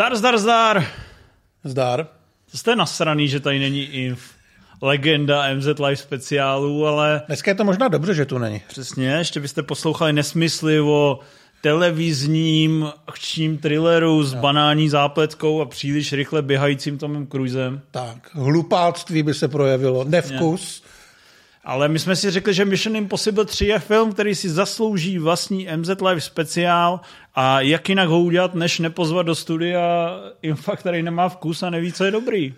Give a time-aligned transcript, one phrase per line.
[0.00, 0.86] Zdar, zdar, zdar.
[1.64, 2.06] Zdar.
[2.54, 4.20] Jste nasraný, že tady není Inf.
[4.82, 7.22] Legenda MZ Live speciálu, ale...
[7.26, 8.62] Dneska je to možná dobře, že tu není.
[8.68, 11.18] Přesně, ještě byste poslouchali nesmysly o
[11.60, 14.40] televizním akčním thrilleru s no.
[14.40, 17.80] banální zápletkou a příliš rychle běhajícím Tomem Cruisem.
[17.90, 20.82] Tak, hlupáctví by se projevilo, nevkus.
[21.70, 25.68] Ale my jsme si řekli, že Mission Impossible 3 je film, který si zaslouží vlastní
[25.76, 27.00] MZ Live speciál
[27.34, 30.10] a jak jinak ho udělat, než nepozvat do studia
[30.42, 32.54] Infa, který nemá vkus a neví, co je dobrý.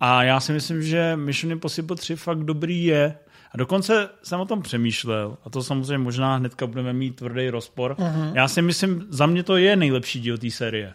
[0.00, 3.14] A já si myslím, že Mission Impossible 3 fakt dobrý je.
[3.52, 7.96] A dokonce jsem o tom přemýšlel, a to samozřejmě možná hnedka budeme mít tvrdý rozpor.
[7.98, 8.32] Uh-huh.
[8.34, 10.92] Já si myslím, za mě to je nejlepší díl té série.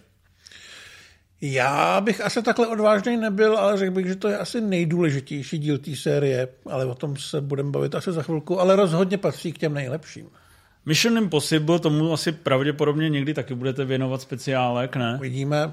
[1.42, 5.78] Já bych asi takhle odvážný nebyl, ale řekl bych, že to je asi nejdůležitější díl
[5.78, 9.58] té série, ale o tom se budeme bavit asi za chvilku, ale rozhodně patří k
[9.58, 10.28] těm nejlepším.
[10.86, 15.18] Mission Impossible, tomu asi pravděpodobně někdy taky budete věnovat speciálek, ne?
[15.22, 15.66] Vidíme.
[15.66, 15.72] Uh,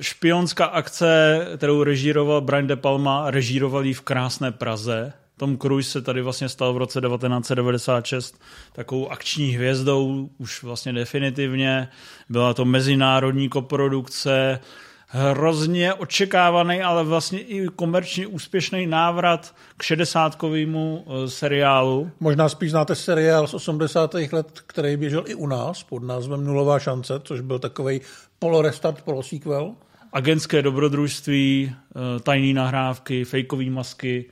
[0.00, 5.12] špionská akce, kterou režíroval Brian De Palma, režíroval ji v krásné Praze.
[5.40, 8.40] Tom Cruise se tady vlastně stal v roce 1996
[8.72, 11.88] takovou akční hvězdou, už vlastně definitivně.
[12.28, 14.60] Byla to mezinárodní koprodukce,
[15.06, 22.10] hrozně očekávaný, ale vlastně i komerčně úspěšný návrat k šedesátkovému eh, seriálu.
[22.20, 24.14] Možná spíš znáte seriál z 80.
[24.14, 28.00] let, který běžel i u nás pod názvem Nulová šance, což byl takový
[28.38, 29.74] polorestart, polosequel.
[30.12, 34.30] Agentské dobrodružství, eh, tajné nahrávky, fejkové masky,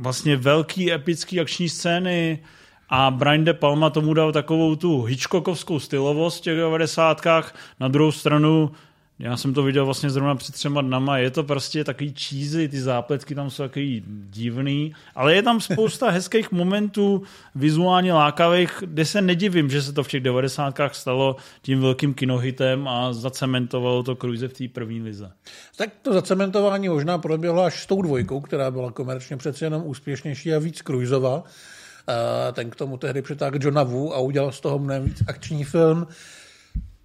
[0.00, 2.38] vlastně velký epický akční scény,
[2.88, 7.26] a Brian De Palma tomu dal takovou tu Hitchcockovskou stylovost v těch 90.
[7.80, 8.70] Na druhou stranu
[9.18, 12.80] já jsem to viděl vlastně zrovna před třema dnama, je to prostě takový cheesy, ty
[12.80, 17.22] zápletky tam jsou takový divný, ale je tam spousta hezkých momentů,
[17.54, 22.88] vizuálně lákavých, kde se nedivím, že se to v těch devadesátkách stalo tím velkým kinohitem
[22.88, 25.30] a zacementovalo to Cruise v té první lize.
[25.76, 30.54] Tak to zacementování možná proběhlo až s tou dvojkou, která byla komerčně přece jenom úspěšnější
[30.54, 31.44] a víc Cruiseova.
[32.52, 36.06] Ten k tomu tehdy přitáhl Johna Wu a udělal z toho mnohem víc akční film.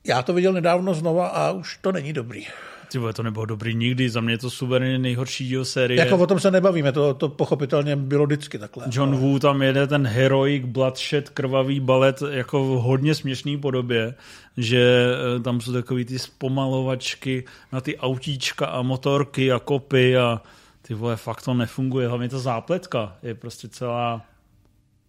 [0.03, 2.45] Já to viděl nedávno znova a už to není dobrý.
[2.91, 5.99] Ty to nebylo dobrý nikdy, za mě je to suverénně nejhorší díl série.
[5.99, 8.85] Jako o tom se nebavíme, to, to pochopitelně bylo vždycky takhle.
[8.91, 14.15] John Woo tam jede ten heroic bloodshed, krvavý balet jako v hodně směšný podobě,
[14.57, 20.41] že eh, tam jsou takový ty zpomalovačky na ty autíčka a motorky a kopy a
[20.81, 24.21] ty vole, fakt to nefunguje, hlavně ta zápletka je prostě celá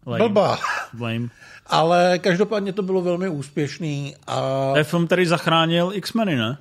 [0.07, 0.19] Lame.
[0.19, 0.59] Blbá.
[1.01, 1.29] Lame.
[1.67, 4.17] Ale každopádně to bylo velmi úspěšný.
[4.27, 4.73] A...
[4.77, 6.59] Je film, který zachránil X-meny, ne?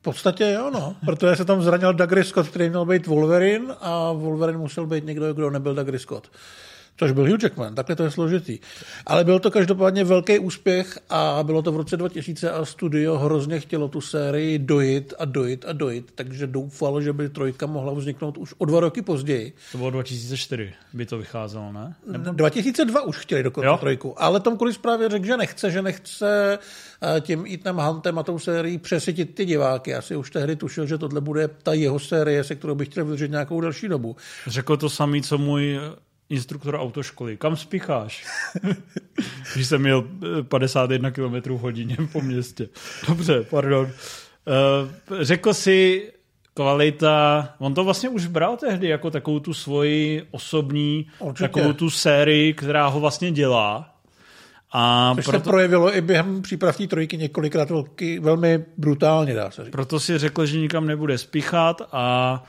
[0.00, 0.96] V podstatě jo, no.
[1.04, 5.34] Protože se tam zranil Douglas Scott, který měl být Wolverine a Wolverine musel být někdo,
[5.34, 6.30] kdo nebyl Douglas Scott
[6.96, 8.58] což byl Hugh Jackman, takhle to je složitý.
[9.06, 13.60] Ale byl to každopádně velký úspěch a bylo to v roce 2000 a studio hrozně
[13.60, 18.38] chtělo tu sérii dojit a dojit a dojit, takže doufalo, že by trojka mohla vzniknout
[18.38, 19.52] už o dva roky později.
[19.72, 21.94] To bylo 2004, by to vycházelo, ne?
[22.06, 22.30] Nebo...
[22.30, 26.58] 2002 už chtěli dokonce trojku, ale Tom Cruise právě řekl, že nechce, že nechce
[27.16, 29.94] eh, tím Ethanem Huntem a tou sérií přesytit ty diváky.
[29.94, 33.30] Asi už tehdy tušil, že tohle bude ta jeho série, se kterou bych chtěl vydržet
[33.30, 34.16] nějakou další dobu.
[34.46, 35.80] Řekl to samý, co můj
[36.30, 37.36] instruktor autoškoly.
[37.36, 38.26] Kam spícháš?
[39.54, 40.04] Když jsem měl
[40.42, 42.68] 51 km hodině po městě.
[43.08, 43.84] Dobře, pardon.
[43.86, 46.10] Uh, řekl si,
[46.54, 51.48] kvalita, on to vlastně už bral tehdy jako takovou tu svoji osobní, Určitě.
[51.48, 53.90] takovou tu sérii, která ho vlastně dělá.
[54.72, 59.64] A Což proto, se projevilo i během přípravní trojky několikrát velký, velmi brutálně, dá se
[59.64, 59.72] říct.
[59.72, 62.44] Proto si řekl, že nikam nebude spíchat a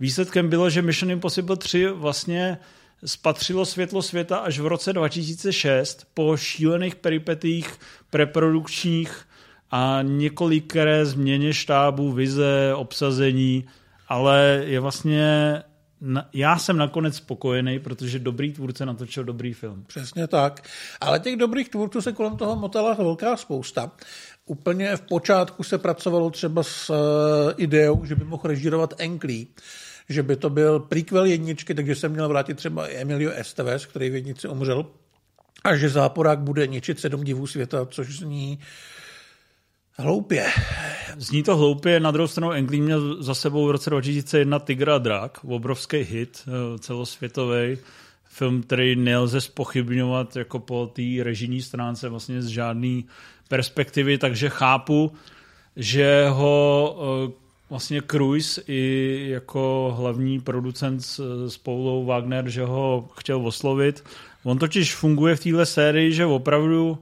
[0.00, 2.58] výsledkem bylo, že Mission Impossible 3 vlastně
[3.04, 7.78] spatřilo světlo světa až v roce 2006 po šílených peripetích
[8.10, 9.24] preprodukčních
[9.70, 13.64] a několikré změně štábu, vize, obsazení,
[14.08, 15.62] ale je vlastně
[16.32, 19.84] já jsem nakonec spokojený, protože dobrý tvůrce natočil dobrý film.
[19.86, 20.68] Přesně tak.
[21.00, 23.92] Ale těch dobrých tvůrců se kolem toho motala velká spousta.
[24.46, 26.96] Úplně v počátku se pracovalo třeba s uh,
[27.56, 29.48] ideou, že by mohl režírovat Enklí
[30.08, 34.14] že by to byl prequel jedničky, takže jsem měl vrátit třeba Emilio Estevez, který v
[34.14, 34.86] jednici umřel,
[35.64, 38.58] a že záporák bude ničit sedm divů světa, což zní
[39.98, 40.46] hloupě.
[41.16, 44.98] Zní to hloupě, na druhou stranu Englí měl za sebou v roce 2001 Tigra a
[44.98, 47.78] drak, obrovský hit eh, celosvětový,
[48.24, 53.02] film, který nelze spochybňovat jako po té režijní stránce vlastně z žádné
[53.48, 55.12] perspektivy, takže chápu,
[55.76, 56.96] že ho
[57.28, 64.04] eh, vlastně Cruise i jako hlavní producent s, s Paulou Wagner, že ho chtěl oslovit.
[64.44, 66.98] On totiž funguje v téhle sérii, že opravdu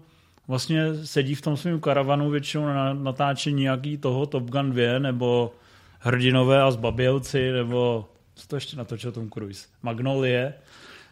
[0.48, 5.52] vlastně sedí v tom svém karavanu většinou na natáčení nějaký toho Top Gun 2 nebo
[5.98, 9.66] Hrdinové a zbabělci nebo co to ještě natočil Tom Cruise?
[9.82, 10.54] Magnolie.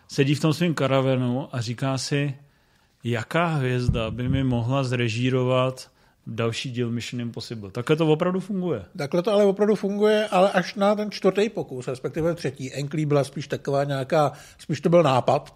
[0.09, 2.35] Sedí v tom svém karavanu a říká si,
[3.05, 5.91] jaká hvězda by mi mohla zrežírovat
[6.27, 7.71] další díl Mission Impossible.
[7.71, 8.85] Takhle to opravdu funguje.
[8.99, 12.73] Takhle to ale opravdu funguje, ale až na ten čtvrtý pokus, respektive třetí.
[12.73, 15.55] Enklí byla spíš taková nějaká, spíš to byl nápad,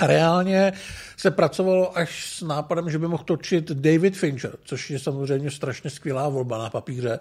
[0.00, 0.72] a reálně
[1.16, 5.90] se pracovalo až s nápadem, že by mohl točit David Fincher, což je samozřejmě strašně
[5.90, 7.18] skvělá volba na papíře.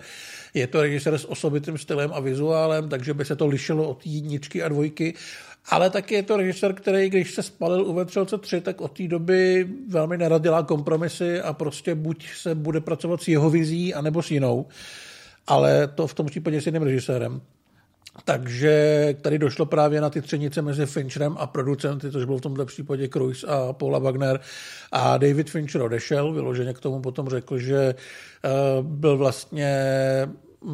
[0.54, 4.64] Je to režisér s osobitým stylem a vizuálem, takže by se to lišilo od jedničky
[4.64, 5.14] a dvojky.
[5.70, 9.08] Ale taky je to režisér, který, když se spalil u Vetřelce 3, tak od té
[9.08, 14.22] doby velmi nerad dělá kompromisy a prostě buď se bude pracovat s jeho vizí, anebo
[14.22, 14.66] s jinou.
[15.48, 17.42] Ale to v tom případě s jiným režisérem.
[18.26, 22.66] Takže tady došlo právě na ty třenice mezi Fincherem a producenty, což byl v tomto
[22.66, 24.40] případě Cruise a Paula Wagner.
[24.92, 27.96] A David Fincher odešel, vyloženě k tomu potom řekl, že
[28.46, 28.50] eh,
[28.82, 29.76] byl vlastně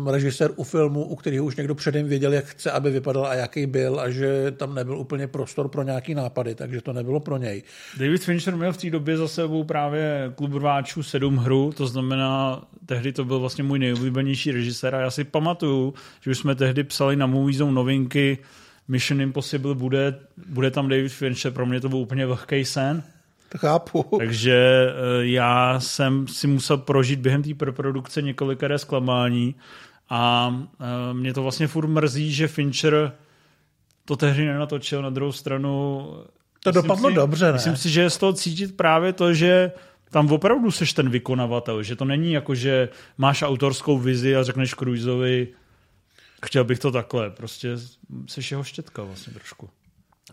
[0.07, 3.65] režisér u filmu, u kterého už někdo předem věděl, jak chce, aby vypadal a jaký
[3.65, 7.63] byl a že tam nebyl úplně prostor pro nějaký nápady, takže to nebylo pro něj.
[7.97, 12.61] David Fincher měl v té době za sebou právě klub rváčů sedm hru, to znamená,
[12.85, 16.83] tehdy to byl vlastně můj nejoblíbenější režisér a já si pamatuju, že už jsme tehdy
[16.83, 18.37] psali na Movie novinky
[18.87, 23.03] Mission Impossible bude, bude tam David Fincher, pro mě to byl úplně vlhký sen.
[23.49, 24.05] To chápu.
[24.17, 29.55] Takže eh, já jsem si musel prožít během té produkce několikeré zklamání
[30.09, 33.11] a eh, mě to vlastně furt mrzí, že Fincher
[34.05, 35.01] to tehdy nenatočil.
[35.01, 36.05] Na druhou stranu...
[36.63, 37.51] To dopadlo si, dobře, ne?
[37.51, 39.71] Myslím si, že je z toho cítit právě to, že
[40.11, 44.73] tam opravdu seš ten vykonavatel, že to není jako, že máš autorskou vizi a řekneš
[44.73, 45.47] Cruiseovi,
[46.45, 47.77] chtěl bych to takhle, prostě
[48.27, 49.69] seš jeho štětka vlastně trošku.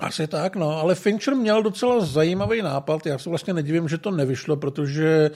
[0.00, 3.06] Asi tak, no, ale Fincher měl docela zajímavý nápad.
[3.06, 5.30] Já se vlastně nedivím, že to nevyšlo, protože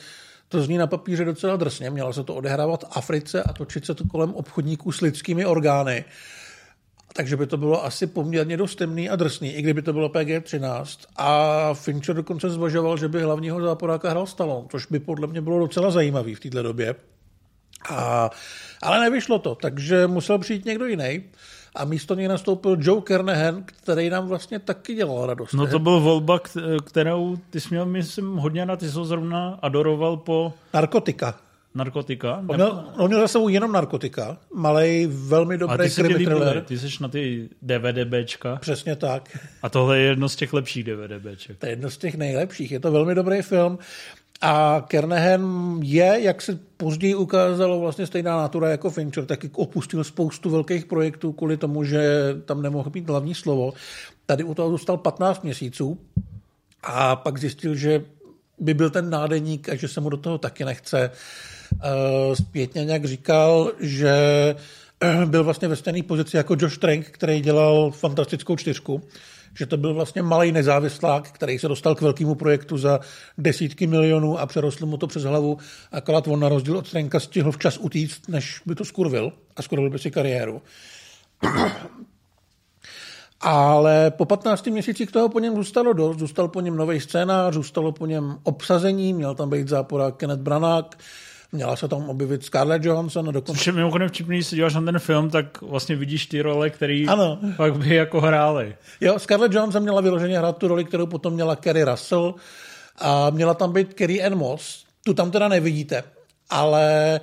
[0.48, 1.90] to zní na papíře docela drsně.
[1.90, 6.04] Mělo se to odehrávat v Africe a točit se to kolem obchodníků s lidskými orgány.
[7.12, 11.06] Takže by to bylo asi poměrně dost temný a drsný, i kdyby to bylo PG-13.
[11.16, 15.58] A Fincher dokonce zvažoval, že by hlavního záporáka hrál Stallone, což by podle mě bylo
[15.58, 16.94] docela zajímavý v této době.
[17.90, 18.30] A,
[18.82, 21.24] ale nevyšlo to, takže musel přijít někdo jiný
[21.74, 25.52] a místo něj nastoupil Joe Kernahan, který nám vlastně taky dělal radost.
[25.52, 26.40] No to byl volba,
[26.84, 30.52] kterou ty jsi měl, myslím, hodně na ty jsi zrovna adoroval po...
[30.74, 31.34] Narkotika.
[31.74, 32.44] Narkotika?
[32.46, 36.64] On měl, on měl za sebou jenom narkotika, malý, velmi dobrý krimi thriller.
[36.64, 38.56] Ty jsi na ty DVDBčka.
[38.56, 39.38] Přesně tak.
[39.62, 41.58] A tohle je jedno z těch lepších DVDBček.
[41.58, 42.72] To je jedno z těch nejlepších.
[42.72, 43.78] Je to velmi dobrý film.
[44.40, 50.50] A Kernahan je, jak se později ukázalo, vlastně stejná natura jako Fincher, taky opustil spoustu
[50.50, 52.00] velkých projektů kvůli tomu, že
[52.44, 53.72] tam nemohl být hlavní slovo.
[54.26, 55.98] Tady u toho zůstal 15 měsíců
[56.82, 58.04] a pak zjistil, že
[58.58, 61.10] by byl ten nádeník a že se mu do toho taky nechce.
[61.82, 64.14] Eh, zpětně nějak říkal, že
[65.00, 69.02] eh, byl vlastně ve stejné pozici jako Josh Trank, který dělal fantastickou čtyřku
[69.54, 73.00] že to byl vlastně malý nezávislák, který se dostal k velkému projektu za
[73.38, 75.58] desítky milionů a přerostl mu to přes hlavu.
[75.92, 79.90] Akorát on na rozdíl od Strenka stihl včas utíct, než by to skurvil a skurvil
[79.90, 80.62] by si kariéru.
[83.40, 86.18] Ale po 15 měsících toho po něm zůstalo dost.
[86.18, 90.86] Zůstal po něm nový scénář, zůstalo po něm obsazení, měl tam být zápora Kenneth Branagh,
[91.52, 93.58] Měla se tam objevit Scarlett Johansson a dokonce...
[93.58, 96.70] Což je mimochodem vtipný, když se díváš na ten film, tak vlastně vidíš ty role,
[96.70, 97.04] které
[97.56, 98.76] pak by jako hrály.
[99.00, 102.34] Jo, Scarlett Johansson měla vyloženě hrát tu roli, kterou potom měla Kerry Russell
[102.98, 104.84] a měla tam být Kerry Ann Moss.
[105.04, 106.02] Tu tam teda nevidíte,
[106.50, 107.20] ale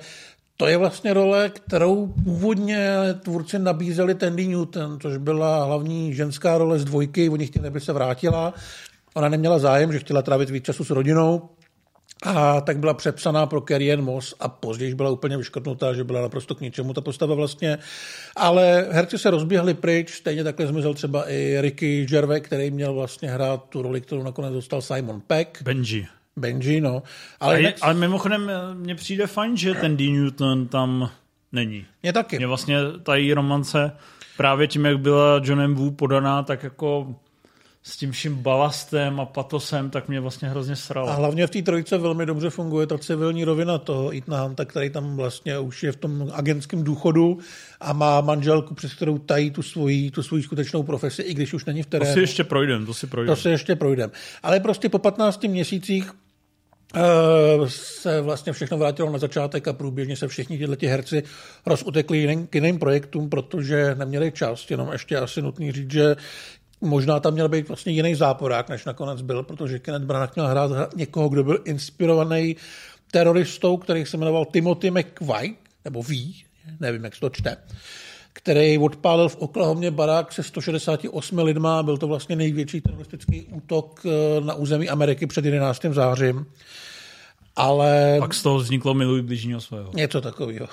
[0.56, 6.78] to je vlastně role, kterou původně tvůrci nabízeli Tandy Newton, což byla hlavní ženská role
[6.78, 8.54] z dvojky, oni chtěli, aby se vrátila.
[9.14, 11.48] Ona neměla zájem, že chtěla trávit víc času s rodinou,
[12.22, 16.54] a tak byla přepsaná pro Carrie Moss a později byla úplně vyškrtnutá, že byla naprosto
[16.54, 17.78] k ničemu ta postava vlastně.
[18.36, 23.30] Ale herci se rozběhli pryč, stejně takhle zmizel třeba i Ricky Gervais, který měl vlastně
[23.30, 25.62] hrát tu roli, kterou nakonec dostal Simon Peck.
[25.62, 26.06] Benji.
[26.36, 27.02] Benji, no.
[27.40, 30.10] Ale, ale, ale mimochodem mně přijde fajn, že ten D.
[30.10, 31.10] Newton tam
[31.52, 31.86] není.
[32.02, 32.36] Mně taky.
[32.36, 33.92] Mně vlastně ta její romance
[34.36, 37.14] právě tím, jak byla Johnem Wu podaná, tak jako
[37.82, 41.08] s tím vším balastem a patosem, tak mě vlastně hrozně sralo.
[41.08, 44.90] A hlavně v té trojice velmi dobře funguje ta civilní rovina toho Etna Hunta, který
[44.90, 47.38] tam vlastně už je v tom agentském důchodu
[47.80, 51.64] a má manželku, přes kterou tají tu svoji, tu svoji skutečnou profesi, i když už
[51.64, 52.10] není v terénu.
[52.10, 53.34] To si ještě projdem, to si projdem.
[53.34, 54.10] To si ještě projdem.
[54.42, 56.12] Ale prostě po 15 měsících
[56.94, 57.00] eh,
[57.66, 61.22] se vlastně všechno vrátilo na začátek a průběžně se všichni tyhle herci
[61.66, 64.70] rozutekli jiným, k jiným projektům, protože neměli čas.
[64.70, 66.16] Jenom ještě asi nutný říct, že
[66.80, 70.96] Možná tam měl být vlastně jiný záporák, než nakonec byl, protože Kenneth Branagh měl hrát
[70.96, 72.56] někoho, kdo byl inspirovaný
[73.10, 75.54] teroristou, který se jmenoval Timothy McVeigh,
[75.84, 76.44] nebo V,
[76.80, 77.56] nevím, jak se to čte,
[78.32, 81.82] který odpálil v Oklahomě barák se 168 lidma.
[81.82, 85.84] Byl to vlastně největší teroristický útok eh, na území Ameriky před 11.
[85.90, 86.46] zářím.
[87.56, 88.16] Ale...
[88.18, 89.90] Pak z toho vzniklo miluj bližního svého.
[89.94, 90.68] Něco takového.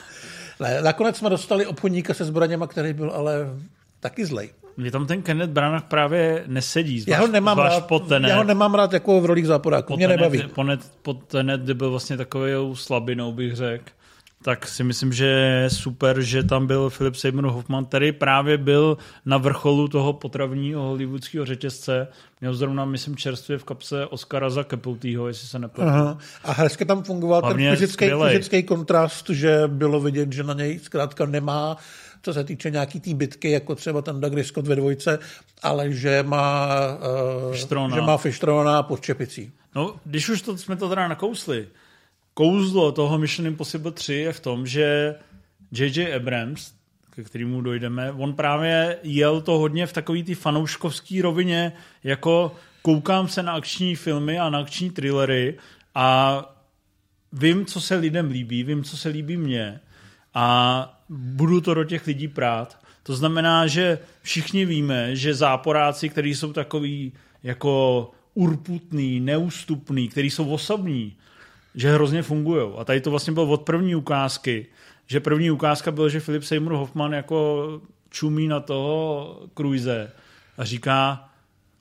[0.60, 3.46] ne, nakonec jsme dostali obchodníka se zbraněma, který byl ale
[4.00, 4.50] taky zlej.
[4.80, 7.00] Mě tam ten Kenneth Branagh právě nesedí.
[7.00, 7.90] Zvlášť, já ho nemám rád,
[8.26, 10.44] já ho nemám rád jako v rolích záporáků, mě nebaví.
[11.02, 13.84] Po Tenet, kdy byl vlastně takovou slabinou, bych řekl
[14.42, 18.98] tak si myslím, že je super, že tam byl Philip Seymour Hoffman, který právě byl
[19.26, 22.08] na vrcholu toho potravního hollywoodského řetězce.
[22.40, 25.90] Měl zrovna, myslím, čerstvě v kapse Oscara za Capultýho, jestli se nepletu.
[26.44, 30.78] A hezky tam fungoval Hlavně ten fyzický, fyzický kontrast, že bylo vidět, že na něj
[30.78, 31.76] zkrátka nemá
[32.22, 35.18] co se týče nějaký té tý bitky, jako třeba ten Doug Scott ve dvojce,
[35.62, 36.68] ale že má,
[37.48, 39.52] uh, že má Fištrona pod čepicí.
[39.74, 41.68] No, když už to, jsme to teda nakousli,
[42.34, 45.14] kouzlo toho Mission Impossible 3 je v tom, že
[45.72, 46.14] J.J.
[46.14, 46.72] Abrams,
[47.10, 51.72] ke kterému dojdeme, on právě jel to hodně v takový ty fanouškovský rovině,
[52.04, 55.58] jako koukám se na akční filmy a na akční thrillery
[55.94, 56.44] a
[57.32, 59.80] vím, co se lidem líbí, vím, co se líbí mně
[60.34, 62.78] a budu to do těch lidí prát.
[63.02, 67.12] To znamená, že všichni víme, že záporáci, kteří jsou takový
[67.42, 71.16] jako urputný, neústupný, který jsou osobní,
[71.74, 72.72] že hrozně fungují.
[72.78, 74.66] A tady to vlastně bylo od první ukázky,
[75.06, 80.12] že první ukázka byl, že Filip Seymour Hoffman jako čumí na toho Cruise
[80.58, 81.28] a říká,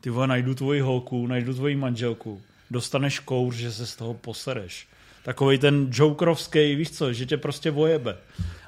[0.01, 4.87] ty vole, najdu tvoji holku, najdu tvoji manželku, dostaneš kouř, že se z toho posereš.
[5.23, 8.17] Takový ten jokerovský, víš co, že tě prostě vojebe.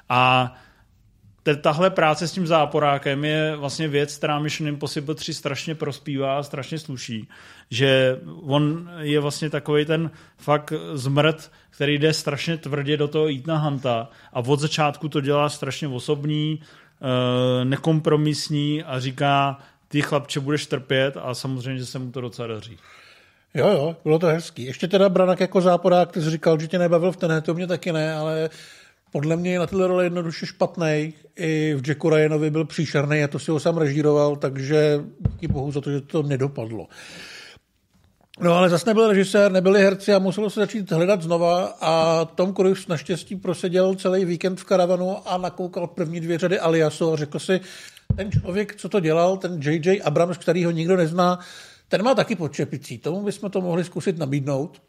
[0.08, 0.54] A
[1.60, 6.42] tahle práce s tím záporákem je vlastně věc, která Mission Impossible 3 strašně prospívá a
[6.42, 7.28] strašně sluší.
[7.70, 13.58] Že on je vlastně takový ten fakt zmrt, který jde strašně tvrdě do toho Etna
[13.58, 20.66] Hunta a od začátku to dělá strašně osobní, eh, nekompromisní a říká, ty chlapče budeš
[20.66, 22.78] trpět a samozřejmě, že se mu to docela daří.
[23.54, 24.64] Jo, jo, bylo to hezký.
[24.64, 27.66] Ještě teda Branak jako záporák, ty jsi říkal, že tě nebavil v tené, to mě
[27.66, 28.50] taky ne, ale
[29.12, 31.14] podle mě je na tyhle role jednoduše špatný.
[31.36, 35.00] I v Jacku Ryanovi byl příšerný a to si ho sám režíroval, takže
[35.30, 36.86] díky bohu za to, že to nedopadlo.
[38.40, 42.54] No ale zase nebyl režisér, nebyli herci a muselo se začít hledat znova a Tom
[42.54, 47.38] Cruise naštěstí proseděl celý víkend v karavanu a nakoukal první dvě řady Aliasu a řekl
[47.38, 47.60] si,
[48.16, 50.02] ten člověk, co to dělal, ten J.J.
[50.02, 51.38] Abrams, který ho nikdo nezná,
[51.88, 52.98] ten má taky počepicí.
[52.98, 54.82] Tomu bychom to mohli zkusit nabídnout.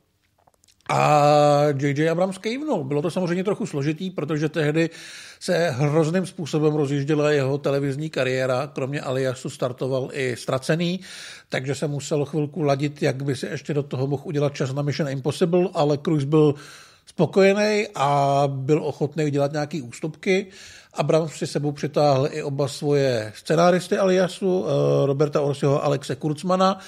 [0.89, 2.09] A J.J.
[2.09, 2.83] Abrams kejvnul.
[2.83, 4.89] Bylo to samozřejmě trochu složitý, protože tehdy
[5.39, 8.67] se hrozným způsobem rozjížděla jeho televizní kariéra.
[8.67, 10.99] Kromě Aliasu startoval i Stracený,
[11.49, 14.81] takže se musel chvilku ladit, jak by si ještě do toho mohl udělat čas na
[14.81, 16.55] Mission Impossible, ale Cruise byl
[17.05, 20.47] spokojený a byl ochotný dělat nějaké ústupky.
[20.93, 26.79] Abrams si sebou přitáhl i oba svoje scenáristy Aliasu, eh, Roberta Orsiho a Alexe Kurzmana.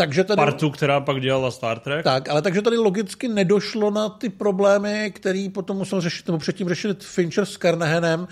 [0.00, 2.04] Takže tady, Partu, která pak dělala Star Trek.
[2.04, 6.68] Tak, ale takže tady logicky nedošlo na ty problémy, který potom musel řešit, nebo předtím
[6.68, 8.28] řešit Fincher s Carnahanem.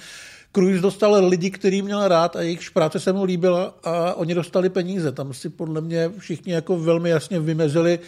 [0.52, 4.68] Cruise dostal lidi, který měl rád a jejich práce se mu líbila a oni dostali
[4.68, 5.12] peníze.
[5.12, 7.98] Tam si podle mě všichni jako velmi jasně vymezili,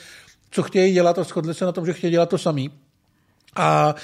[0.50, 2.70] co chtějí dělat a shodli se na tom, že chtějí dělat to samý.
[3.56, 3.94] A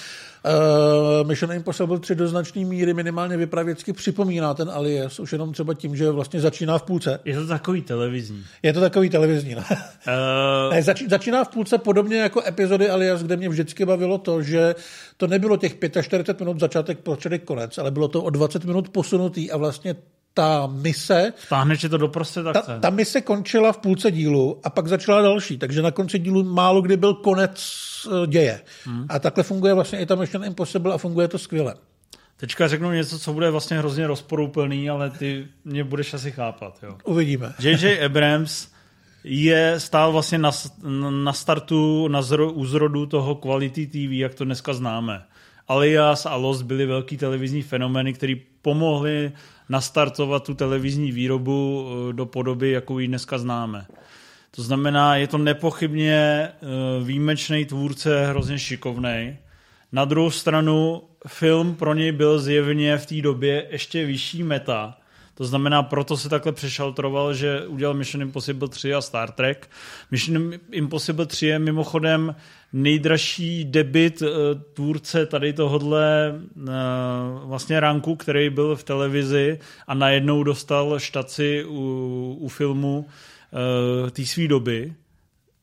[0.47, 5.75] Uh, Mission Impossible 3 do značné míry minimálně vypravěcky připomíná ten Alias, už jenom třeba
[5.75, 7.21] tím, že vlastně začíná v půlce.
[7.25, 8.45] Je to takový televizní.
[8.63, 9.65] Je to takový televizní, ne?
[9.71, 10.75] Uh...
[10.75, 14.75] ne zač, začíná v půlce podobně jako epizody Alias, kde mě vždycky bavilo to, že
[15.17, 19.51] to nebylo těch 45 minut začátek, prostředek, konec, ale bylo to o 20 minut posunutý
[19.51, 19.95] a vlastně
[20.37, 21.33] ta mise...
[21.37, 25.59] Vtáhne to do prostě ta, ta mise končila v půlce dílu a pak začala další,
[25.59, 27.61] takže na konci dílu málo kdy byl konec
[28.07, 28.61] eh, děje.
[28.85, 29.07] Hmm.
[29.09, 31.75] A takhle funguje vlastně i ta Mission Impossible a funguje to skvěle.
[32.37, 36.79] Teďka řeknu něco, co bude vlastně hrozně rozporuplný, ale ty mě budeš asi chápat.
[36.83, 36.97] Jo.
[37.05, 37.55] Uvidíme.
[37.59, 38.01] J.J.
[38.05, 38.69] Abrams
[39.25, 40.51] je stál vlastně na,
[41.25, 45.23] na startu, na zro, u zrodu toho quality TV, jak to dneska známe.
[45.69, 48.35] Alias a Lost byly velký televizní fenomény, které
[48.67, 49.33] pomohly
[49.69, 53.87] nastartovat tu televizní výrobu eh, do podoby, jakou ji dneska známe.
[54.51, 56.51] To znamená, je to nepochybně eh,
[57.05, 59.37] výjimečný tvůrce, hrozně šikovný.
[59.93, 64.99] Na druhou stranu, film pro něj byl zjevně v té době ještě vyšší meta,
[65.37, 69.71] To znamená, proto se takhle přešaltroval, že udělal Mission Impossible 3 a Star Trek.
[70.11, 72.35] Mission Impossible 3 je mimochodem
[72.73, 74.29] nejdražší debit uh,
[74.73, 76.65] tvůrce tady tohodle uh,
[77.49, 84.27] vlastně ranku, který byl v televizi a najednou dostal štaci u, u filmu uh, té
[84.27, 84.95] své doby.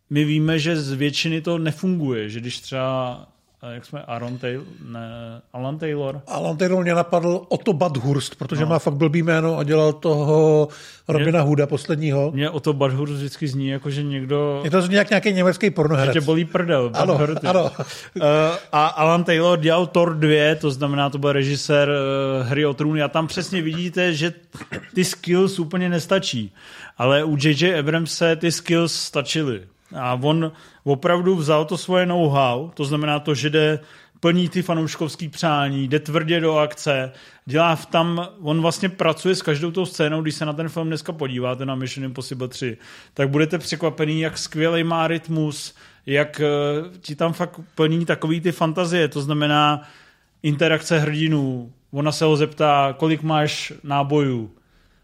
[0.10, 3.28] My víme, že z většiny to nefunguje, že když třeba
[3.72, 6.22] jak jsme, Aaron Taylor, ne, Alan Taylor?
[6.28, 8.68] Alan Taylor mě napadl Otto Badhurst, protože no.
[8.68, 10.68] má fakt blbý jméno a dělal toho
[11.08, 12.32] Robina mě, Hooda posledního.
[12.32, 14.62] Mě Otto Badhurst vždycky zní jako, že někdo...
[14.64, 16.14] Je to zní jak nějaký německý pornoherec.
[16.14, 16.92] Že tě bolí prdel.
[16.94, 17.64] Ano, Badhurst, ano.
[17.64, 18.24] uh,
[18.72, 23.02] a Alan Taylor dělal Thor 2, to znamená, to byl režisér uh, Hry o trůny
[23.02, 24.34] a tam přesně vidíte, že
[24.96, 26.54] ty skills úplně nestačí.
[26.98, 27.80] Ale u J.J.
[27.80, 29.62] Abramse ty skills stačily.
[29.96, 30.52] A on
[30.84, 33.80] opravdu vzal to svoje know-how, to znamená to, že jde
[34.24, 37.12] plní ty fanouškovský přání, jde tvrdě do akce,
[37.46, 40.88] dělá v tam, on vlastně pracuje s každou tou scénou, když se na ten film
[40.88, 42.78] dneska podíváte na Mission Impossible 3,
[43.14, 46.48] tak budete překvapený, jak skvělý má rytmus, jak eh,
[47.00, 49.82] ti tam fakt plní takový ty fantazie, to znamená
[50.44, 54.52] interakce hrdinů, ona se ho zeptá, kolik máš nábojů,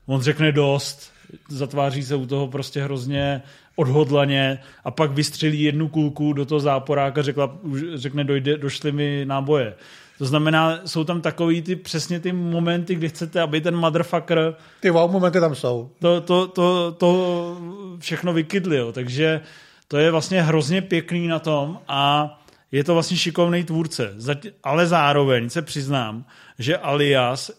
[0.05, 1.11] on řekne dost,
[1.49, 3.41] zatváří se u toho prostě hrozně
[3.79, 7.57] odhodlaně a pak vystřelí jednu kulku do toho záporáka, řekla,
[7.95, 9.73] řekne, dojde, došly mi náboje.
[10.17, 14.55] To znamená, jsou tam takový ty přesně ty momenty, kdy chcete, aby ten motherfucker...
[14.79, 15.89] Ty wow momenty tam jsou.
[15.99, 17.57] To, to, to, to
[17.99, 19.41] všechno vykydlil, takže
[19.87, 22.35] to je vlastně hrozně pěkný na tom a
[22.71, 24.13] je to vlastně šikovný tvůrce.
[24.63, 26.25] Ale zároveň se přiznám,
[26.59, 27.51] že Alias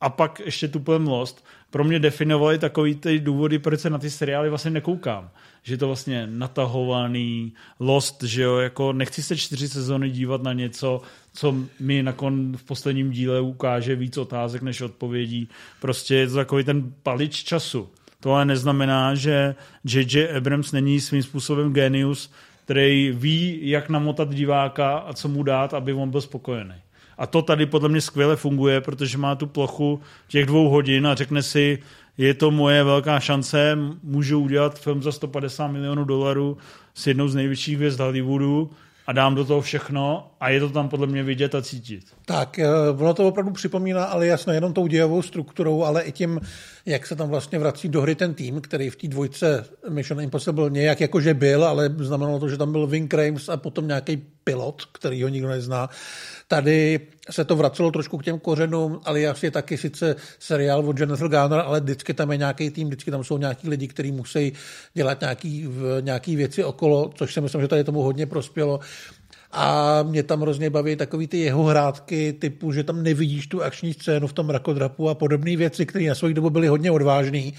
[0.00, 1.44] a pak ještě Tupem Lost
[1.76, 5.30] pro mě definovali takový ty důvody, proč se na ty seriály vlastně nekoukám
[5.62, 11.02] že to vlastně natahovaný, lost, že jo, jako nechci se čtyři sezony dívat na něco,
[11.32, 15.48] co mi nakon v posledním díle ukáže víc otázek než odpovědí.
[15.80, 17.88] Prostě je to takový ten palič času.
[18.20, 20.36] To ale neznamená, že J.J.
[20.36, 22.32] Abrams není svým způsobem genius,
[22.64, 26.74] který ví, jak namotat diváka a co mu dát, aby on byl spokojený.
[27.18, 31.14] A to tady podle mě skvěle funguje, protože má tu plochu těch dvou hodin a
[31.14, 31.78] řekne si,
[32.18, 36.56] je to moje velká šance, můžu udělat film za 150 milionů dolarů
[36.94, 38.70] s jednou z největších hvězd Hollywoodu
[39.06, 42.04] a dám do toho všechno a je to tam podle mě vidět a cítit.
[42.24, 46.40] Tak, eh, ono to opravdu připomíná, ale jasně, jenom tou dějovou strukturou, ale i tím,
[46.86, 50.70] jak se tam vlastně vrací do hry ten tým, který v té dvojce Mission Impossible
[50.70, 54.82] nějak jakože byl, ale znamenalo to, že tam byl Ving Rhames a potom nějaký pilot,
[54.92, 55.88] který ho nikdo nezná.
[56.48, 61.28] Tady se to vracelo trošku k těm kořenům, ale je taky sice seriál od Jennifer
[61.28, 64.52] Garner, ale vždycky tam je nějaký tým, vždycky tam jsou nějaký lidi, kteří musí
[64.94, 65.68] dělat nějaký,
[66.00, 68.80] nějaký věci okolo, což si myslím, že tady tomu hodně prospělo.
[69.52, 73.92] A mě tam hrozně baví takový ty jeho hrátky typu, že tam nevidíš tu akční
[73.92, 77.50] scénu v tom rakodrapu a podobné věci, které na svou dobu byly hodně odvážné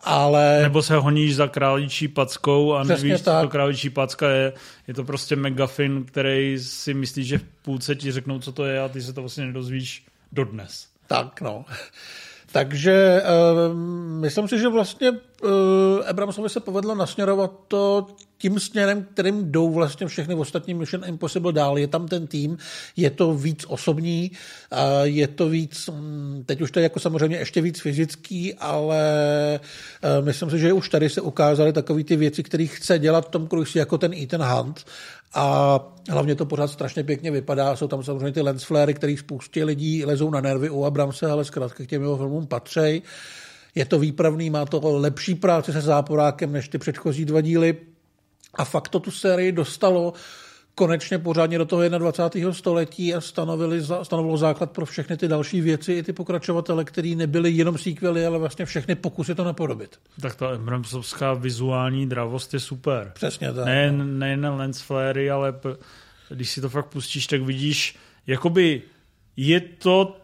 [0.00, 0.62] ale...
[0.62, 3.34] Nebo se honíš za králičí packou a Přesně nevíš, tak.
[3.34, 4.52] co to králičí packa je.
[4.88, 8.80] Je to prostě megafin, který si myslíš, že v půlce ti řeknou, co to je
[8.80, 10.86] a ty se to vlastně nedozvíš dodnes.
[11.06, 11.64] Tak, no.
[12.52, 13.76] Takže uh,
[14.20, 15.18] myslím si, že vlastně uh,
[16.06, 18.06] Abramsovi se povedlo nasměrovat to
[18.38, 21.78] tím směrem, kterým jdou vlastně všechny ostatní Mission Impossible dál.
[21.78, 22.58] Je tam ten tým,
[22.96, 24.30] je to víc osobní,
[24.72, 29.00] uh, je to víc, um, teď už to je jako samozřejmě ještě víc fyzický, ale
[30.18, 33.48] uh, myslím si, že už tady se ukázaly takové ty věci, které chce dělat Tom
[33.48, 34.84] Cruise jako ten Ethan Hunt
[35.34, 37.76] a hlavně to pořád strašně pěkně vypadá.
[37.76, 41.44] Jsou tam samozřejmě ty lens flary, které spoustě lidí lezou na nervy u Abramse, ale
[41.44, 43.02] zkrátka k těm jeho filmům patří.
[43.74, 47.76] Je to výpravný, má to lepší práci se záporákem než ty předchozí dva díly.
[48.54, 50.12] A fakt to tu sérii dostalo
[50.80, 52.52] konečně pořádně do toho 21.
[52.52, 57.50] století a stanovili, stanovilo základ pro všechny ty další věci i ty pokračovatele, které nebyly
[57.50, 59.96] jenom sequely, ale vlastně všechny pokusy to napodobit.
[60.20, 63.12] Tak ta Abramsovská vizuální dravost je super.
[63.14, 63.64] Přesně tak.
[63.64, 65.76] Nejen, nejen lens flary, ale p-
[66.28, 68.82] když si to fakt pustíš, tak vidíš, jakoby
[69.36, 70.16] je to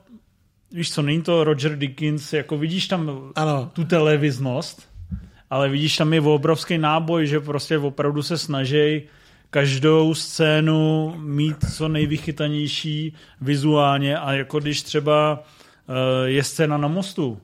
[0.72, 3.70] víš co, není to Roger Dickens, jako vidíš tam ano.
[3.72, 4.88] tu televiznost,
[5.50, 9.02] ale vidíš tam je obrovský náboj, že prostě opravdu se snaží
[9.56, 15.44] každou scénu mít co nejvychytanější vizuálně a jako když třeba
[15.88, 17.40] uh, je scéna na mostu,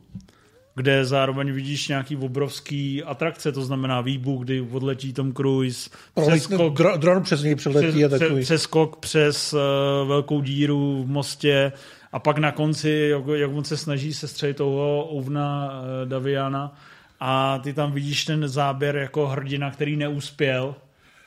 [0.75, 6.99] kde zároveň vidíš nějaký obrovský atrakce, to znamená výbuch, kdy odletí Tom Cruise, přeskok, dr-
[6.99, 8.43] dron přes něj přeletí přes, a takový.
[8.43, 11.73] Přeskok přes uh, velkou díru v mostě
[12.13, 16.75] a pak na konci, jak, jak on se snaží se střelit toho ovna uh, Daviana
[17.21, 20.75] a ty tam vidíš ten záběr jako hrdina, který neuspěl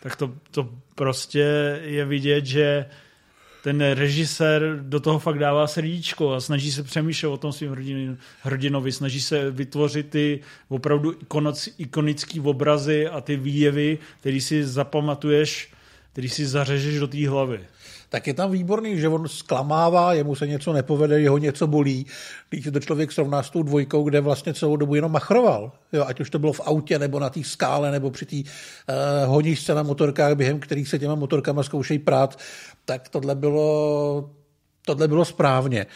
[0.06, 2.86] tak to, to prostě je vidět, že
[3.64, 8.18] ten režisér do toho fakt dává srdíčko a snaží se přemýšlet o tom svým hrdin,
[8.42, 10.40] hrdinovi, snaží se vytvořit ty
[10.70, 11.16] opravdu
[11.78, 15.72] ikonické obrazy a ty výjevy, který si zapamatuješ,
[16.12, 17.60] který si zařežeš do té hlavy
[18.10, 22.06] tak je tam výborný, že on zklamává, jemu se něco nepovede, jeho něco bolí.
[22.50, 26.20] Když to člověk srovná s tou dvojkou, kde vlastně celou dobu jenom machroval, jo, ať
[26.20, 28.44] už to bylo v autě, nebo na té skále, nebo při té uh,
[29.26, 32.40] honíčce na motorkách, během kterých se těma motorkama zkoušejí prát,
[32.86, 34.30] tak tohle bylo,
[34.86, 35.86] tohle bylo správně.
[35.86, 35.92] Uh,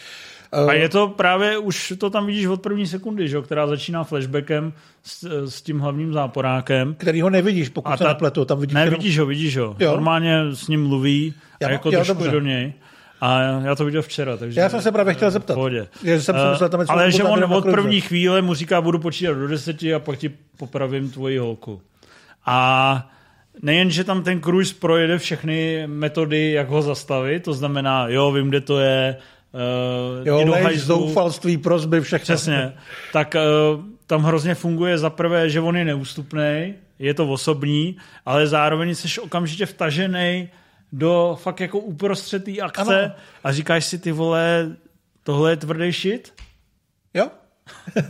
[0.51, 4.73] a je to právě, už to tam vidíš od první sekundy, že, která začíná flashbackem
[5.03, 6.95] s, s tím hlavním záporákem.
[6.97, 8.45] Který ho nevidíš, pokud a se ta, nepletu.
[8.45, 8.99] Tam vidíš, ne, jenom...
[8.99, 9.75] vidíš ho, vidíš ho.
[9.79, 9.91] Jo.
[9.91, 12.73] Normálně s ním mluví já, a jako trošku do něj.
[13.21, 14.59] A já to viděl včera, takže...
[14.59, 15.53] Já jsem se právě chtěl zeptat.
[15.53, 15.87] Pohodě.
[16.03, 19.33] Že jsem uh, myslel, tam ale že on od první chvíle mu říká, budu počítat
[19.33, 21.81] do deseti a pak ti popravím tvoji holku.
[22.45, 23.09] A
[23.61, 28.49] nejen, že tam ten cruise projede všechny metody, jak ho zastavit, to znamená, jo, vím,
[28.49, 29.15] kde to je,
[29.53, 32.23] Uh, jo, lež, zoufalství, prozby, všechno.
[32.23, 32.73] Přesně.
[33.13, 38.47] Tak uh, tam hrozně funguje za prvé, že on je neústupný, je to osobní, ale
[38.47, 40.49] zároveň jsi okamžitě vtažený
[40.91, 43.13] do fakt jako uprostřed té akce ano.
[43.43, 44.75] a říkáš si, ty vole,
[45.23, 46.33] tohle je tvrdý shit?
[47.13, 47.27] Jo.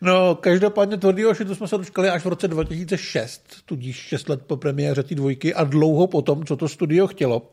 [0.00, 4.56] no, každopádně tvrdýho shitu jsme se dočkali až v roce 2006, tudíž 6 let po
[4.56, 7.50] premiéře té dvojky a dlouho potom, co to studio chtělo.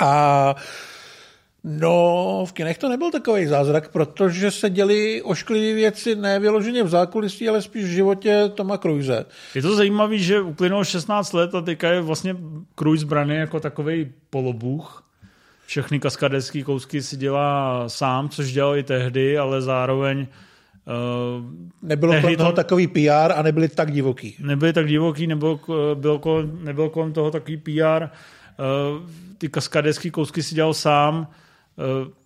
[0.00, 0.54] A
[1.64, 6.88] No, v kinech to nebyl takový zázrak, protože se děli ošklivé věci ne vyloženě v
[6.88, 9.26] zákulisí, ale spíš v životě Toma Cruise.
[9.54, 12.36] Je to zajímavé, že uplynulo 16 let a teďka je vlastně
[12.78, 15.04] Cruise braný jako takový polobůh.
[15.66, 20.26] Všechny kaskadecké kousky si dělá sám, což dělal i tehdy, ale zároveň
[20.86, 21.44] Uh,
[21.82, 24.36] Nebylo kolem toho to, takový PR a nebyli tak divoký.
[24.40, 25.60] Nebyli tak divoký, nebyl,
[25.94, 28.02] byl kolem, nebyl kolem toho takový PR.
[28.02, 28.08] Uh,
[29.38, 31.28] ty kaskadecké kousky si dělal sám.
[31.78, 32.22] Eh,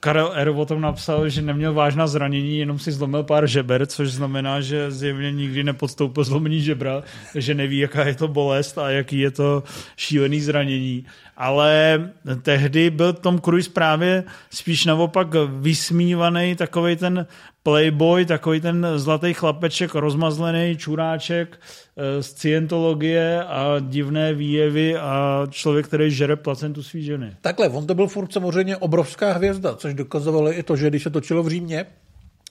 [0.00, 0.48] Karel R.
[0.48, 4.90] o tom napsal, že neměl vážná zranění, jenom si zlomil pár žeber, což znamená, že
[4.90, 7.02] zjevně nikdy nepodstoupil zlomení žebra,
[7.34, 9.62] že neví, jaká je to bolest a jaký je to
[9.96, 11.06] šílený zranění.
[11.42, 12.10] Ale
[12.42, 17.26] tehdy byl Tom Cruise právě spíš naopak vysmívaný, takový ten
[17.62, 25.86] playboy, takový ten zlatý chlapeček, rozmazlený čuráček eh, z cientologie a divné výjevy a člověk,
[25.86, 27.36] který žere placentu svý ženy.
[27.40, 31.10] Takhle, on to byl furt samozřejmě obrovská hvězda, což dokazovalo i to, že když se
[31.10, 31.86] točilo v Římě,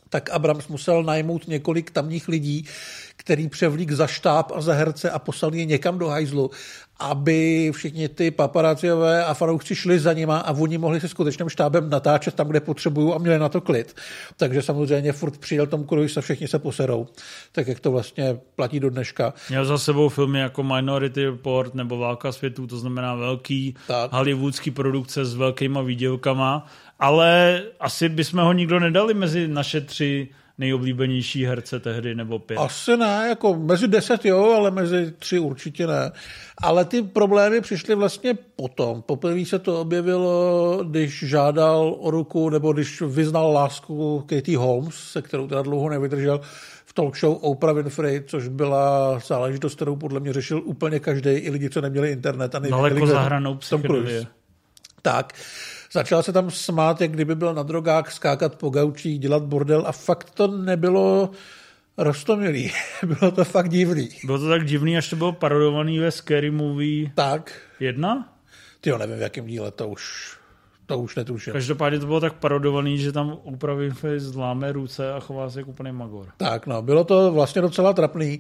[0.09, 2.65] tak Abrams musel najmout několik tamních lidí,
[3.15, 6.51] který převlík za štáb a za herce a poslal je někam do hajzlu,
[6.99, 11.89] aby všichni ty paparáciové a fanoušci šli za nima a oni mohli se skutečným štábem
[11.89, 13.95] natáčet tam, kde potřebují a měli na to klid.
[14.37, 17.07] Takže samozřejmě furt přijel Tom Cruise a všichni se poserou.
[17.51, 19.33] Tak jak to vlastně platí do dneška.
[19.49, 24.11] Měl za sebou filmy jako Minority Report nebo Válka světů, to znamená velký tak.
[24.11, 26.65] hollywoodský produkce s velkýma výdělkama,
[26.99, 30.27] ale asi bychom ho nikdo nedali mezi naše tři
[30.59, 32.57] nejoblíbenější herce tehdy, nebo pět?
[32.57, 36.11] Asi ne, jako mezi deset jo, ale mezi tři určitě ne.
[36.57, 39.01] Ale ty problémy přišly vlastně potom.
[39.01, 45.21] Poprvé se to objevilo, když žádal o ruku, nebo když vyznal lásku Katie Holmes, se
[45.21, 46.41] kterou teda dlouho nevydržel,
[46.85, 51.51] v talk show Oprah Winfrey, což byla záležitost, kterou podle mě řešil úplně každý, i
[51.51, 52.55] lidi, co neměli internet.
[52.55, 53.57] A Daleko za hranou
[55.01, 55.33] Tak.
[55.91, 59.91] Začal se tam smát, jak kdyby byl na drogách, skákat po gaučích, dělat bordel a
[59.91, 61.31] fakt to nebylo
[61.97, 62.71] rostomilý.
[63.05, 64.09] bylo to fakt divný.
[64.23, 67.61] Bylo to tak divný, až to bylo parodovaný ve Scary Movie tak.
[67.79, 68.33] jedna?
[68.81, 70.37] Ty nevím, v jakém díle, to už,
[70.85, 71.53] to už netuším.
[71.53, 73.37] Každopádně to bylo tak parodovaný, že tam
[73.93, 76.27] face zláme ruce a chová se jako úplný magor.
[76.37, 78.39] Tak no, bylo to vlastně docela trapný.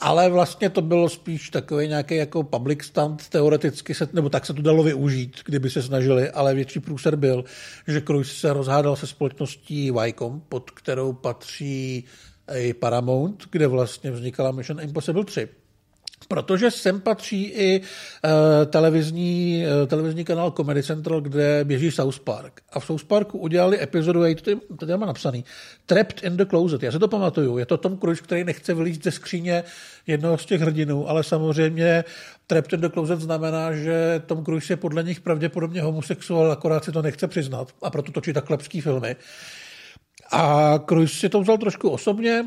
[0.00, 4.54] Ale vlastně to bylo spíš takový nějaký jako public stand teoreticky, se, nebo tak se
[4.54, 7.44] to dalo využít, kdyby se snažili, ale větší průser byl,
[7.88, 12.04] že Cruise se rozhádal se společností Viacom, pod kterou patří
[12.54, 15.48] i Paramount, kde vlastně vznikala Mission Impossible 3.
[16.28, 18.30] Protože sem patří i uh,
[18.66, 22.60] televizní, uh, televizní kanál Comedy Central, kde běží South Park.
[22.72, 25.44] A v South Parku udělali epizodu, já to tady, tady mám napsaný,
[25.86, 26.82] Trapped in the Closet.
[26.82, 27.58] Já se to pamatuju.
[27.58, 29.64] Je to Tom Cruise, který nechce vylít ze skříně
[30.06, 32.04] jednoho z těch hrdinů, ale samozřejmě
[32.46, 36.92] Trapped in the Closet znamená, že Tom Cruise je podle nich pravděpodobně homosexuál, akorát si
[36.92, 39.16] to nechce přiznat a proto točí tak lepský filmy.
[40.32, 42.44] A Cruise si to vzal trošku osobně,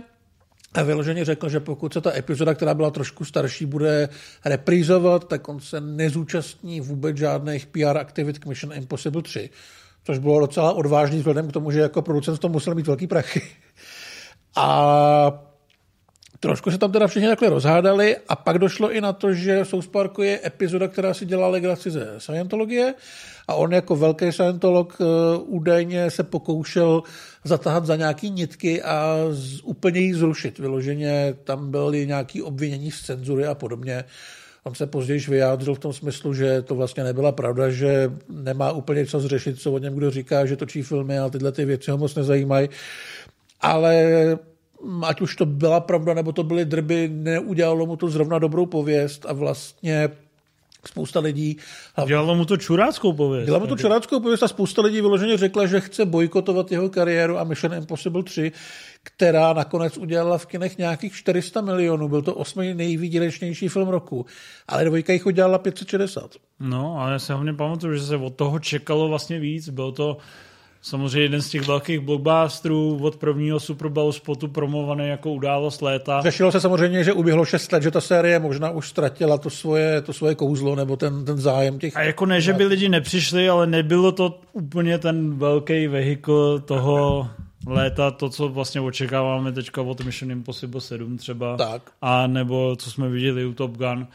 [0.74, 4.10] a vyloženě řekl, že pokud se ta epizoda, která byla trošku starší, bude
[4.46, 9.50] reprízovat, tak on se nezúčastní vůbec žádných PR aktivit k Mission Impossible 3,
[10.04, 13.42] což bylo docela odvážný vzhledem k tomu, že jako producent to musel mít velký prachy.
[14.56, 15.19] A
[16.40, 19.68] Trošku se tam teda všichni takhle rozhádali a pak došlo i na to, že v
[19.68, 22.94] South Parku je epizoda, která si dělá legraci ze Scientologie
[23.48, 25.08] a on jako velký Scientolog uh,
[25.56, 27.04] údajně se pokoušel
[27.44, 30.60] zatahat za nějaký nitky a z, úplně ji zrušit.
[30.60, 34.04] Vyloženě tam byly nějaké obvinění z cenzury a podobně.
[34.64, 39.06] On se později vyjádřil v tom smyslu, že to vlastně nebyla pravda, že nemá úplně
[39.06, 41.98] co zřešit, co o něm kdo říká, že točí filmy a tyhle ty věci ho
[41.98, 42.70] moc nezajímají.
[43.62, 44.04] Ale
[45.04, 49.26] ať už to byla pravda, nebo to byly drby, neudělalo mu to zrovna dobrou pověst
[49.26, 50.10] a vlastně
[50.88, 51.58] spousta lidí...
[52.06, 53.46] Dělalo mu to čuráckou pověst.
[53.46, 57.38] Dělalo mu to čuráckou pověst a spousta lidí vyloženě řekla, že chce bojkotovat jeho kariéru
[57.38, 58.52] a Mission Impossible 3,
[59.04, 62.10] která nakonec udělala v kinech nějakých 400 milionů.
[62.10, 64.26] Byl to osmý nejvýdělečnější film roku.
[64.68, 66.36] Ale dvojka jich udělala 560.
[66.60, 69.70] No, ale já se hlavně pamatuju, že se od toho čekalo vlastně víc.
[69.70, 70.18] Byl to
[70.82, 76.22] Samozřejmě jeden z těch velkých blockbusterů od prvního Super Bowl spotu promovaný jako událost léta.
[76.22, 80.02] Řešilo se samozřejmě, že uběhlo 6 let, že ta série možná už ztratila to svoje,
[80.02, 81.98] to svoje kouzlo nebo ten, ten zájem těch...
[81.98, 87.28] A jako ne, že by lidi nepřišli, ale nebylo to úplně ten velký vehikl toho
[87.68, 91.58] léta, to, co vlastně očekáváme teďka od Mission Impossible 7 třeba.
[91.58, 91.82] Tak.
[92.02, 94.08] A nebo co jsme viděli u Top Gun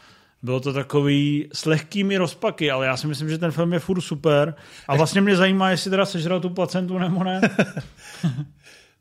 [0.45, 4.01] bylo to takový s lehkými rozpaky, ale já si myslím, že ten film je furt
[4.01, 4.55] super.
[4.87, 7.41] A vlastně mě zajímá, jestli teda sežral tu placentu nebo ne.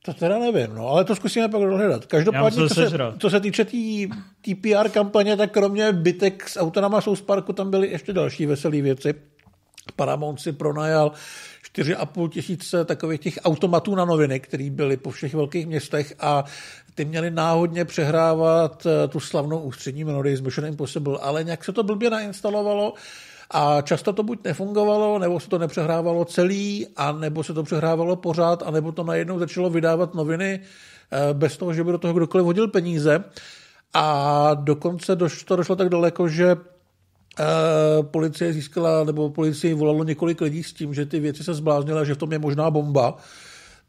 [0.07, 2.07] To teda nevím, no, ale to zkusíme pak dohledat.
[2.07, 4.09] Každopádně, co se, co se týče té tý,
[4.41, 8.83] tý PR kampaně, tak kromě bytek s autonama South Parku tam byly ještě další veselé
[8.83, 9.15] věci.
[9.97, 11.13] Paramount si pronajal
[11.77, 16.45] 4,5 tisíce takových těch automatů na noviny, které byly po všech velkých městech a
[16.95, 21.73] ty měli náhodně přehrávat eh, tu slavnou ústřední melodii z Mission Impossible, ale nějak se
[21.73, 22.95] to blbě nainstalovalo
[23.51, 28.17] a často to buď nefungovalo, nebo se to nepřehrávalo celý, a nebo se to přehrávalo
[28.17, 32.15] pořád, a nebo to najednou začalo vydávat noviny eh, bez toho, že by do toho
[32.15, 33.25] kdokoliv hodil peníze.
[33.95, 36.57] A dokonce to došlo tak daleko, že
[37.41, 42.07] Uh, policie získala, nebo policii volalo několik lidí s tím, že ty věci se zbláznily
[42.07, 43.17] že v tom je možná bomba.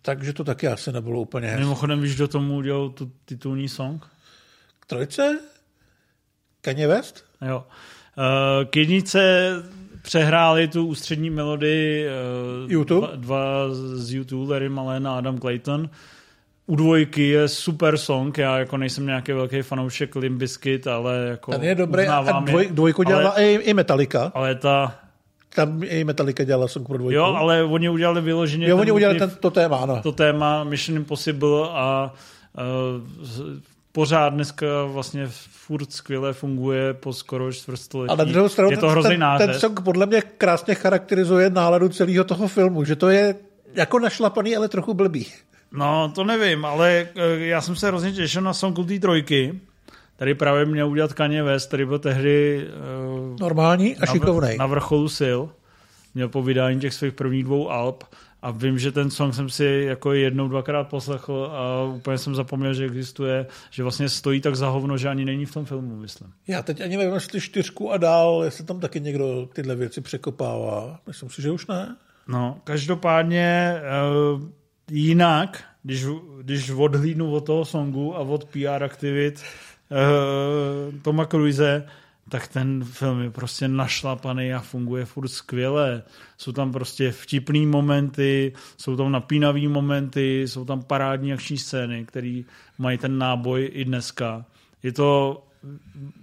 [0.06, 1.60] Takže to taky asi nebylo úplně hezké.
[1.60, 4.06] Mimochodem, víš, kdo tomu udělal tu titulní song?
[4.80, 5.40] K trojce?
[6.62, 7.26] Kanye West?
[7.48, 7.58] Jo.
[8.18, 9.50] Uh, k jednice
[10.02, 12.08] přehráli tu ústřední melodii
[12.66, 13.08] uh, YouTube?
[13.08, 15.90] Dva, dva z YouTube, Larry Malena a Adam Clayton.
[16.66, 21.52] U dvojky je super song, já jako nejsem nějaký velký fanoušek Limp Bizkit, ale jako
[21.52, 24.32] Ten je dobrý a dvoj, dvojku dělala ale, i, i Metallica.
[24.36, 25.00] Ale ta
[25.56, 27.16] tam i Metallica dělala song pro dvojku.
[27.16, 30.00] Jo, ale oni udělali vyloženě jo, oni udělali ten, to téma, ano.
[30.04, 32.14] To téma Mission Impossible a
[32.58, 33.44] uh,
[33.92, 38.14] pořád dneska vlastně furt skvěle funguje po skoro čtvrtstoletí.
[38.14, 41.90] A na druhou stranu je to hrozný ten, ten song podle mě krásně charakterizuje náladu
[41.90, 43.36] celého toho filmu, že to je
[43.74, 45.28] jako našlapaný, ale trochu blbý.
[45.72, 49.60] No, to nevím, ale eh, já jsem se hrozně těšil na song té trojky,
[50.18, 54.58] Tady právě měl udělat Kanye West, který byl tehdy uh, normální a šikovný.
[54.58, 55.40] Na vrcholu sil.
[56.16, 58.04] Měl po vydání těch svých prvních dvou alb
[58.42, 62.74] a vím, že ten song jsem si jako jednou, dvakrát poslechl a úplně jsem zapomněl,
[62.74, 66.34] že existuje, že vlastně stojí tak za hovno, že ani není v tom filmu, myslím.
[66.48, 71.00] Já teď ani nevím, jestli čtyřku a dál, jestli tam taky někdo tyhle věci překopává.
[71.08, 71.96] Myslím si, že už ne.
[72.28, 73.76] No, každopádně
[74.36, 74.42] uh,
[74.92, 76.06] jinak, když,
[76.42, 79.44] když odhlídnu od toho songu a od PR aktivit,
[79.92, 81.88] uh, Toma Cruise,
[82.30, 86.04] tak ten film je prostě našlapaný a funguje furt skvěle.
[86.38, 92.42] Jsou tam prostě vtipný momenty, jsou tam napínavý momenty, jsou tam parádní akční scény, které
[92.78, 94.46] mají ten náboj i dneska.
[94.84, 95.42] Je to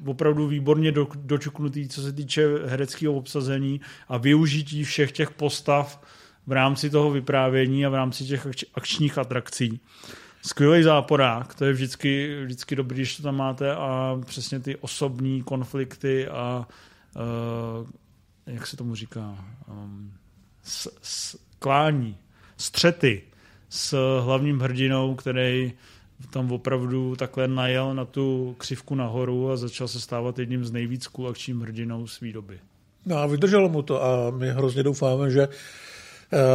[0.06, 6.02] opravdu výborně do, dočuknutý, co se týče hereckého obsazení a využití všech těch postav
[6.46, 9.80] v rámci toho vyprávění a v rámci těch akčních atrakcí
[10.42, 15.42] skvělý záporák, to je vždycky, vždycky dobrý, když to tam máte a přesně ty osobní
[15.42, 16.66] konflikty a
[17.16, 17.86] uh,
[18.46, 20.12] jak se tomu říká, um,
[20.62, 22.16] s, s, klání,
[22.56, 23.22] střety
[23.68, 25.72] s hlavním hrdinou, který
[26.30, 31.08] tam opravdu takhle najel na tu křivku nahoru a začal se stávat jedním z nejvíc
[31.28, 32.60] akčním hrdinou své doby.
[33.06, 35.48] No a vydrželo mu to a my hrozně doufáme, že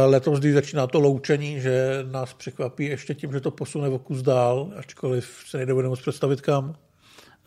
[0.06, 4.22] letos, když začíná to loučení, že nás překvapí ještě tím, že to posune o kus
[4.22, 6.74] dál, ačkoliv se nedovedeme moc představit kam.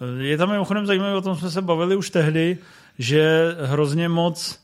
[0.02, 2.58] Eh, je tam mimochodem zajímavé, o tom jsme se bavili už tehdy,
[3.00, 4.60] že hrozně moc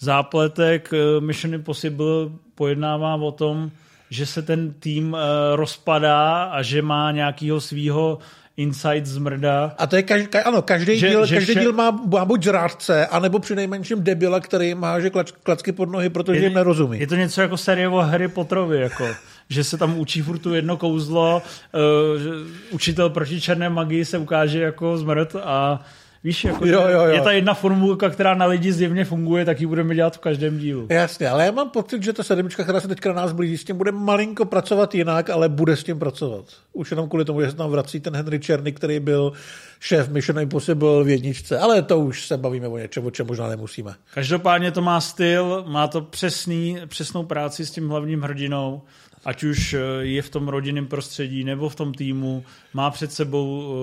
[0.00, 3.70] zápletek eh, Mission Impossible pojednává o tom,
[4.10, 5.16] že se ten tým
[5.54, 8.18] rozpadá a že má nějakého svého
[8.56, 9.74] Insight zmrda.
[9.78, 11.60] A to je každý, ano, každý, že, díl, že každý vše...
[11.60, 15.90] díl má, má buď zrádce, anebo při nejmenším debila, který má že klač, klacky pod
[15.90, 17.00] nohy, protože je, jim nerozumí.
[17.00, 19.08] Je to něco jako série o Harry Potterovi, jako,
[19.48, 21.42] že se tam učí furt tu jedno kouzlo,
[21.74, 22.30] uh, že
[22.70, 25.84] učitel proti černé magii se ukáže jako zmrt a
[26.24, 27.04] Víš, jako jo, jo, jo.
[27.04, 30.58] je ta jedna formulka, která na lidi zjevně funguje, tak ji budeme dělat v každém
[30.58, 30.86] dílu.
[30.90, 33.64] Jasně, ale já mám pocit, že ta sedmička, která se teďka na nás blíží, s
[33.64, 36.44] tím bude malinko pracovat jinak, ale bude s tím pracovat.
[36.72, 39.32] Už jenom kvůli tomu, že se tam vrací ten Henry Černy, který byl
[39.80, 43.48] šéf Mission Impossible v jedničce, ale to už se bavíme o něčem, o čem možná
[43.48, 43.94] nemusíme.
[44.14, 48.82] Každopádně to má styl, má to přesný, přesnou práci s tím hlavním hrdinou,
[49.24, 53.74] ať už je v tom rodinném prostředí nebo v tom týmu, má před sebou uh,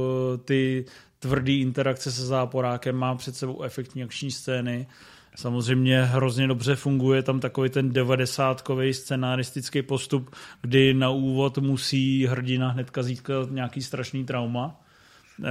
[0.45, 0.85] ty
[1.21, 4.87] tvrdý interakce se záporákem, má před sebou efektní akční scény.
[5.35, 12.69] Samozřejmě hrozně dobře funguje tam takový ten 90-kový scenaristický postup, kdy na úvod musí hrdina
[12.69, 14.81] hnedka získat nějaký strašný trauma.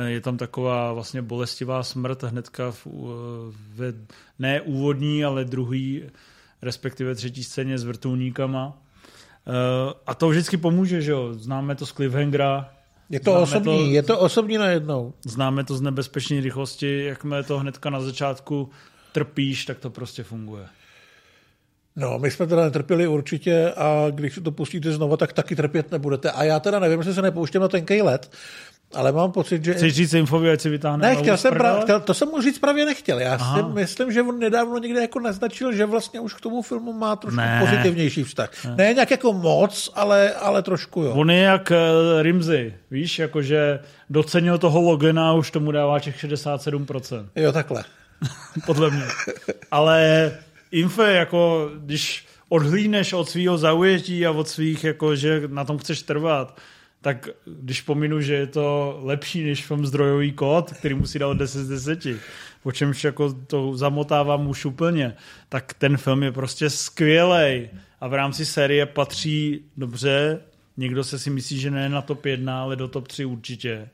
[0.06, 2.86] Je tam taková vlastně bolestivá smrt hnedka v,
[3.76, 3.94] v
[4.38, 6.02] ne úvodní, ale druhý,
[6.62, 8.78] respektive třetí scéně s vrtulníkama.
[10.06, 11.34] A to vždycky pomůže, že jo?
[11.34, 12.70] Známe to z Cliffhangera,
[13.10, 15.12] je to Známe osobní, to, je to osobní najednou.
[15.24, 18.70] Známe to z nebezpečné rychlosti, jakmile to hnedka na začátku
[19.12, 20.66] trpíš, tak to prostě funguje.
[21.96, 26.30] No, my jsme teda netrpěli určitě a když to pustíte znovu, tak taky trpět nebudete.
[26.30, 28.30] A já teda nevím, jestli se nepouštím na tenkej let,
[28.94, 29.74] ale mám pocit, že...
[29.74, 31.80] Chceš říct Infovi, ať si vytáhne Ne, chtěl jsem pra...
[31.80, 33.20] chtěl, to jsem mu říct právě nechtěl.
[33.20, 33.56] Já Aha.
[33.56, 37.16] si myslím, že on nedávno někde jako naznačil, že vlastně už k tomu filmu má
[37.16, 37.60] trošku ne.
[37.60, 38.50] pozitivnější vztah.
[38.64, 38.74] Ne.
[38.76, 41.12] ne nějak jako moc, ale, ale trošku jo.
[41.12, 43.78] On je jak uh, Rimzy, víš, jakože
[44.10, 47.26] docenil toho Logena, už tomu dává těch 67%.
[47.36, 47.84] Jo, takhle.
[48.66, 49.04] Podle mě.
[49.70, 50.32] Ale
[50.72, 56.02] Info jako, když odhlíneš od svého zaujetí a od svých, jako, že na tom chceš
[56.02, 56.58] trvat,
[57.02, 61.64] tak když pominu, že je to lepší než film Zdrojový kód, který musí dát 10
[61.64, 62.06] z 10,
[62.62, 65.16] po čemž jako to zamotávám už úplně,
[65.48, 67.70] tak ten film je prostě skvělej.
[68.00, 70.40] A v rámci série patří dobře,
[70.76, 73.88] někdo se si myslí, že ne na top 1, ale do top 3 určitě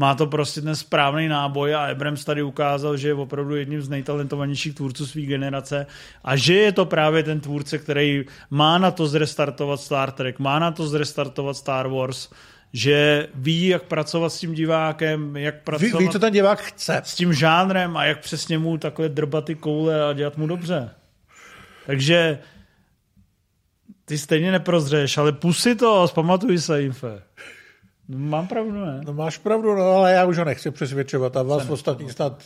[0.00, 3.88] má to prostě ten správný náboj a Abrams tady ukázal, že je opravdu jedním z
[3.88, 5.86] nejtalentovanějších tvůrců své generace
[6.24, 10.58] a že je to právě ten tvůrce, který má na to zrestartovat Star Trek, má
[10.58, 12.28] na to zrestartovat Star Wars,
[12.72, 17.00] že ví, jak pracovat s tím divákem, jak pracovat ví, ví, co ten divák chce.
[17.04, 20.90] s tím žánrem a jak přesně mu takhle drbat ty koule a dělat mu dobře.
[21.86, 22.38] Takže
[24.04, 27.22] ty stejně neprozřeš, ale pusy to, zpamatuj se, Infe.
[28.10, 29.00] No, mám pravdu, ne?
[29.06, 32.42] No máš pravdu, no, ale já už ho nechci přesvědčovat a vás ostatní snad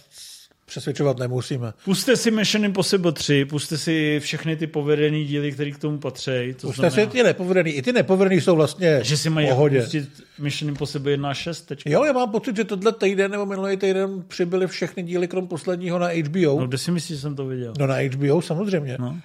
[0.66, 1.72] přesvědčovat nemusíme.
[1.84, 6.30] Puste si Mission Impossible 3, puste si všechny ty povedený díly, které k tomu patří.
[6.60, 7.10] To puste znamená...
[7.10, 7.70] si ty nepovedený.
[7.70, 9.80] I ty nepovedený jsou vlastně Že si mají pohodě.
[9.80, 11.90] pustit Mission Impossible 1 a 6 teďka.
[11.90, 15.98] Jo, já mám pocit, že tenhle týden nebo minulý týden přibyly všechny díly, krom posledního
[15.98, 16.60] na HBO.
[16.60, 17.72] No kde si myslíš, že jsem to viděl?
[17.78, 18.96] No na HBO samozřejmě.
[19.00, 19.18] No.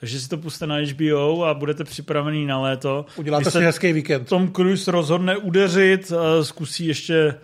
[0.00, 3.06] Takže si to puste na HBO a budete připravený na léto.
[3.16, 4.28] Uděláte si hezký víkend.
[4.28, 7.34] Tom Cruise rozhodne udeřit, a zkusí ještě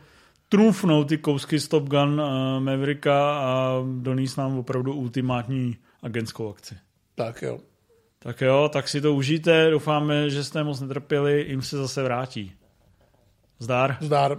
[0.48, 6.74] trumfnout ty kousky z Top Gun uh, Mavericka a donést nám opravdu ultimátní agentskou akci.
[7.14, 7.58] Tak jo.
[8.18, 12.52] Tak jo, tak si to užijte, doufáme, že jste moc netrpěli, jim se zase vrátí.
[13.58, 13.96] Zdár.
[14.00, 14.38] Zdár.